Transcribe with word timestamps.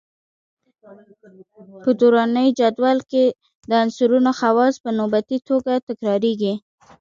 په 1.83 1.89
دوراني 1.99 2.47
جدول 2.59 2.99
کې 3.11 3.25
د 3.69 3.71
عنصرونو 3.83 4.31
خواص 4.39 4.73
په 4.83 4.89
نوبتي 4.99 5.37
توګه 5.49 5.73
تکراریږي. 5.87 6.53